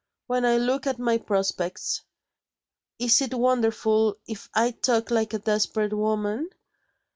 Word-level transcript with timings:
When 0.25 0.45
I 0.45 0.57
look 0.57 0.87
at 0.87 0.97
my 0.97 1.19
prospects, 1.19 2.01
is 2.97 3.21
it 3.21 3.35
wonderful 3.35 4.17
if 4.25 4.49
I 4.55 4.71
talk 4.71 5.11
like 5.11 5.35
a 5.35 5.37
desperate 5.37 5.93
woman? 5.93 6.49